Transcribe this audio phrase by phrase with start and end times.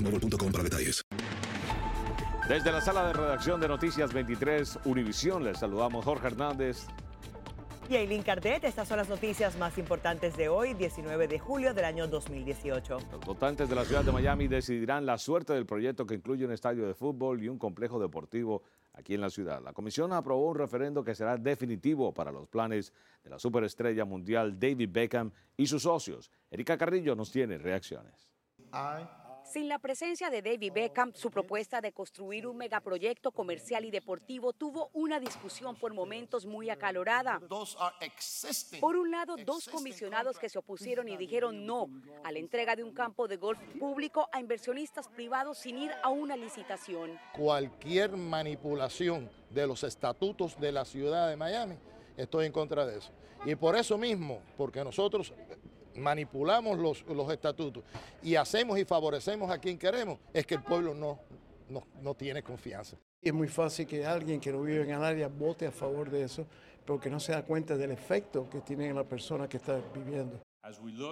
[0.00, 1.02] boostmobile.com para detalles.
[2.48, 6.86] Desde la sala de redacción de Noticias 23 Univisión les saludamos Jorge Hernández.
[7.88, 11.84] Y Aileen Cardet, estas son las noticias más importantes de hoy, 19 de julio del
[11.84, 12.98] año 2018.
[13.10, 16.52] Los votantes de la ciudad de Miami decidirán la suerte del proyecto que incluye un
[16.52, 18.62] estadio de fútbol y un complejo deportivo
[18.94, 19.60] aquí en la ciudad.
[19.62, 22.92] La comisión aprobó un referendo que será definitivo para los planes
[23.24, 26.30] de la superestrella mundial David Beckham y sus socios.
[26.48, 28.28] Erika Carrillo nos tiene reacciones.
[29.50, 34.52] Sin la presencia de David Beckham, su propuesta de construir un megaproyecto comercial y deportivo
[34.52, 37.40] tuvo una discusión por momentos muy acalorada.
[38.80, 41.88] Por un lado, dos comisionados que se opusieron y dijeron no
[42.22, 46.10] a la entrega de un campo de golf público a inversionistas privados sin ir a
[46.10, 47.18] una licitación.
[47.32, 51.74] Cualquier manipulación de los estatutos de la ciudad de Miami,
[52.16, 53.10] estoy en contra de eso.
[53.44, 55.32] Y por eso mismo, porque nosotros
[56.00, 57.84] manipulamos los, los estatutos
[58.22, 61.18] y hacemos y favorecemos a quien queremos, es que el pueblo no,
[61.68, 62.96] no, no tiene confianza.
[63.22, 66.24] Es muy fácil que alguien que no vive en el área vote a favor de
[66.24, 66.46] eso,
[66.86, 70.40] porque no se da cuenta del efecto que tiene en la persona que está viviendo.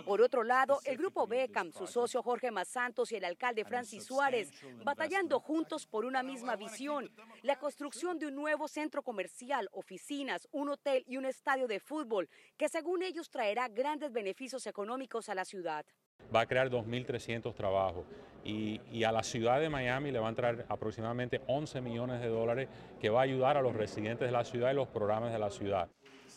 [0.05, 4.53] Por otro lado, el grupo Beckham, su socio Jorge Santos y el alcalde Francis Suárez,
[4.85, 7.11] batallando juntos por una misma visión,
[7.43, 12.29] la construcción de un nuevo centro comercial, oficinas, un hotel y un estadio de fútbol,
[12.57, 15.87] que según ellos traerá grandes beneficios económicos a la ciudad.
[16.35, 18.05] Va a crear 2.300 trabajos
[18.45, 22.29] y, y, a la ciudad de Miami le va a entrar aproximadamente 11 millones de
[22.29, 22.69] dólares
[23.01, 25.51] que va a ayudar a los residentes de la ciudad y los programas de la
[25.51, 25.89] ciudad.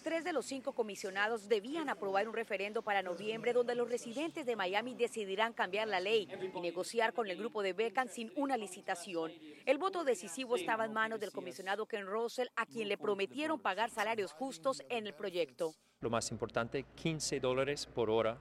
[0.04, 4.56] Tres de los cinco comisionados debían aprobar un referendo para noviembre donde los residentes de
[4.56, 9.32] Miami decidirán cambiar la ley y negociar con el grupo de Beckham sin una licitación.
[9.64, 13.92] El voto decisivo estaba en manos del comisionado Ken Russell, a quien le prometieron pagar
[13.92, 15.76] salarios justos en el proyecto.
[16.00, 18.40] Lo más importante, 15 dólares por hora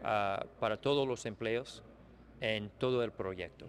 [0.00, 1.82] uh, para todos los empleos
[2.40, 3.68] en todo el proyecto.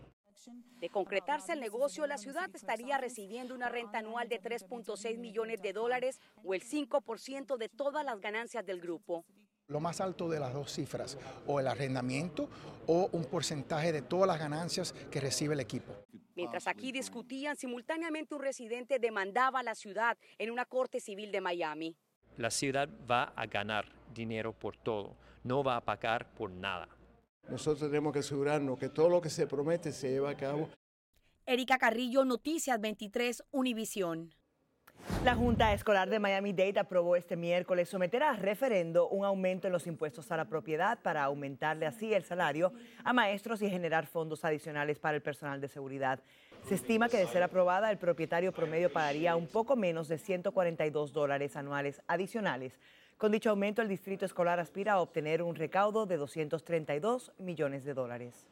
[0.80, 5.74] De concretarse el negocio, la ciudad estaría recibiendo una renta anual de 3.6 millones de
[5.74, 9.26] dólares o el 5% de todas las ganancias del grupo.
[9.68, 12.50] Lo más alto de las dos cifras, o el arrendamiento
[12.88, 15.94] o un porcentaje de todas las ganancias que recibe el equipo.
[16.36, 21.42] Mientras aquí discutían, simultáneamente un residente demandaba a la ciudad en una corte civil de
[21.42, 21.98] Miami.
[22.38, 26.88] La ciudad va a ganar dinero por todo, no va a pagar por nada.
[27.50, 30.70] Nosotros tenemos que asegurarnos que todo lo que se promete se lleva a cabo.
[31.46, 34.36] Erika Carrillo, Noticias 23, Univisión.
[35.24, 39.88] La Junta Escolar de Miami-Dade aprobó este miércoles someter a referendo un aumento en los
[39.88, 42.72] impuestos a la propiedad para aumentarle así el salario
[43.04, 46.22] a maestros y generar fondos adicionales para el personal de seguridad.
[46.70, 51.14] Se estima que de ser aprobada, el propietario promedio pagaría un poco menos de 142
[51.14, 52.80] dólares anuales adicionales
[53.18, 57.96] Con dicho aumento, el distrito escolar aspira a obtener un recaudo de 232 millones de
[57.96, 58.48] dólares.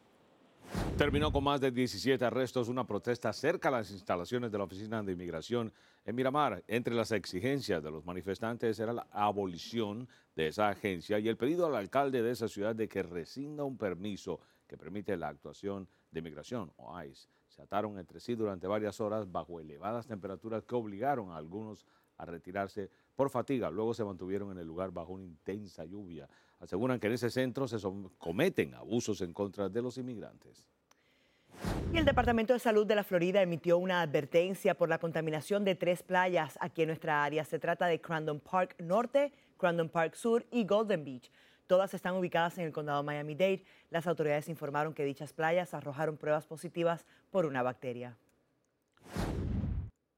[0.96, 5.00] Terminó con más de 17 arrestos una protesta cerca a las instalaciones de la Oficina
[5.00, 5.72] de Inmigración
[6.04, 6.64] en Miramar.
[6.66, 11.66] Entre las exigencias de los manifestantes era la abolición de esa agencia y el pedido
[11.66, 16.18] al alcalde de esa ciudad de que rescinda un permiso que permite la actuación de
[16.18, 17.37] inmigración o ICE.
[17.58, 21.84] Se entre sí durante varias horas bajo elevadas temperaturas que obligaron a algunos
[22.16, 23.68] a retirarse por fatiga.
[23.68, 26.28] Luego se mantuvieron en el lugar bajo una intensa lluvia.
[26.60, 27.78] Aseguran que en ese centro se
[28.18, 30.64] cometen abusos en contra de los inmigrantes.
[31.92, 35.74] Y el Departamento de Salud de la Florida emitió una advertencia por la contaminación de
[35.74, 37.44] tres playas aquí en nuestra área.
[37.44, 41.30] Se trata de Crandon Park Norte, Crandon Park Sur y Golden Beach.
[41.68, 43.62] Todas están ubicadas en el condado Miami-Dade.
[43.90, 48.16] Las autoridades informaron que dichas playas arrojaron pruebas positivas por una bacteria.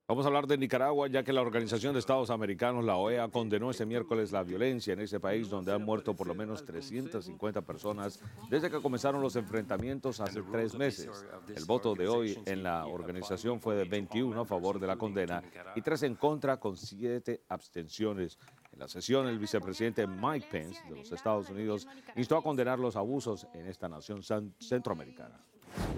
[0.07, 3.71] Vamos a hablar de Nicaragua, ya que la Organización de Estados Americanos, la OEA, condenó
[3.71, 8.21] este miércoles la violencia en ese país donde han muerto por lo menos 350 personas
[8.49, 11.25] desde que comenzaron los enfrentamientos hace tres meses.
[11.55, 15.43] El voto de hoy en la organización fue de 21 a favor de la condena
[15.75, 18.39] y tres en contra con siete abstenciones.
[18.81, 21.87] La sesión, el vicepresidente Mike Pence de los Estados Unidos
[22.17, 24.23] instó a condenar los abusos en esta nación
[24.59, 25.39] centroamericana.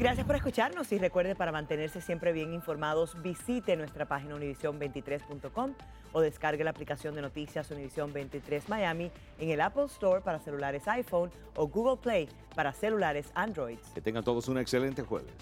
[0.00, 5.75] Gracias por escucharnos y recuerde para mantenerse siempre bien informados, visite nuestra página univision23.com
[6.11, 10.88] o descargue la aplicación de noticias Univision 23 Miami en el Apple Store para celulares
[10.88, 13.79] iPhone o Google Play para celulares Android.
[13.94, 15.32] Que tengan todos un excelente jueves.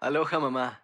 [0.00, 0.83] Aloha mamá,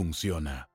[0.00, 0.69] funciona.